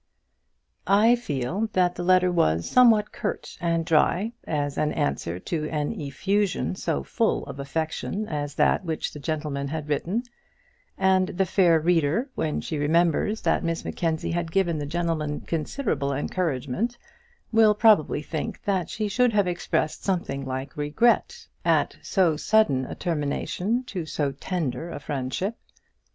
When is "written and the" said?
9.87-11.45